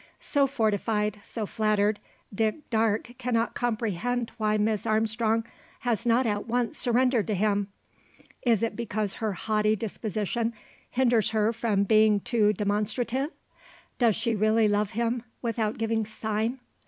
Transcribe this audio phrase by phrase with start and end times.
[0.19, 1.99] So fortified, so flattered,
[2.33, 5.45] Dick Darke cannot comprehend why Miss Armstrong
[5.81, 7.67] has not at once surrendered to him.
[8.41, 10.55] Is it because her haughty disposition
[10.89, 13.29] hinders her from being too demonstrative?
[13.99, 16.59] Does she really love him, without giving sign?